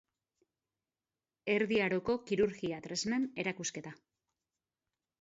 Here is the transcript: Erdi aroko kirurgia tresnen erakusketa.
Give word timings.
Erdi 1.57 1.79
aroko 1.89 2.17
kirurgia 2.31 2.83
tresnen 2.89 3.31
erakusketa. 3.45 3.99